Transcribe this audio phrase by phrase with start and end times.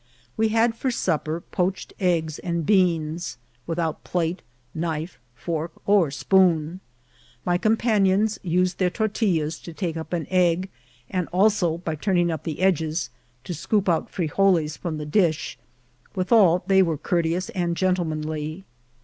[0.35, 4.41] We had for supper poached eggs and beans, without plate,
[4.73, 6.79] knife, fork, or spoon.
[7.45, 10.69] My companions used their tortillas to take up an egg,
[11.07, 13.11] and also, by turn ing up the edges,
[13.43, 15.59] to scoop out frigoles from the dish;
[16.15, 18.63] withal, they were courteous and gentlemanly.